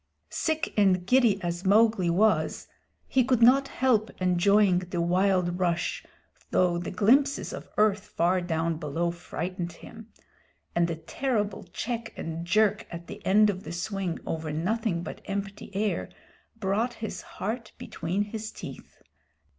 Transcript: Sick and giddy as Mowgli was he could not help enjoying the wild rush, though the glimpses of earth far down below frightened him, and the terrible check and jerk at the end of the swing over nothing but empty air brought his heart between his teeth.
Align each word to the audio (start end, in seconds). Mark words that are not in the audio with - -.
Sick 0.31 0.73
and 0.75 1.05
giddy 1.05 1.39
as 1.43 1.63
Mowgli 1.63 2.09
was 2.09 2.67
he 3.05 3.23
could 3.23 3.43
not 3.43 3.67
help 3.67 4.09
enjoying 4.19 4.79
the 4.79 4.99
wild 4.99 5.59
rush, 5.59 6.03
though 6.49 6.79
the 6.79 6.89
glimpses 6.89 7.53
of 7.53 7.69
earth 7.77 8.07
far 8.07 8.41
down 8.41 8.77
below 8.77 9.11
frightened 9.11 9.73
him, 9.73 10.07
and 10.75 10.87
the 10.87 10.95
terrible 10.95 11.65
check 11.65 12.17
and 12.17 12.47
jerk 12.47 12.87
at 12.89 13.05
the 13.05 13.23
end 13.27 13.51
of 13.51 13.63
the 13.63 13.71
swing 13.71 14.17
over 14.25 14.51
nothing 14.51 15.03
but 15.03 15.21
empty 15.25 15.69
air 15.75 16.09
brought 16.59 16.93
his 16.95 17.21
heart 17.37 17.71
between 17.77 18.23
his 18.23 18.51
teeth. 18.51 19.03